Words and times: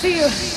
It's 0.00 0.04
gonna 0.04 0.47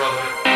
brother. 0.00 0.49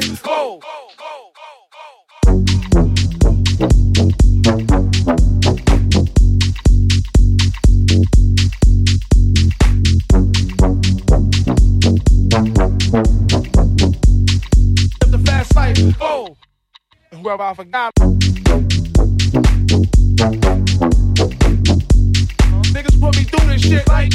life. 0.00 0.22
Go. 0.22 0.60
go. 0.60 0.82
I 17.42 17.54
forgot. 17.54 17.92
Niggas 22.72 23.00
put 23.00 23.16
me 23.16 23.24
through 23.24 23.46
this 23.48 23.62
shit 23.62 23.88
like. 23.88 24.12